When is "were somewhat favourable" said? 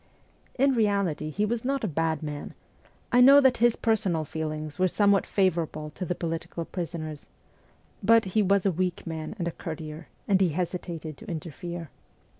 4.79-5.91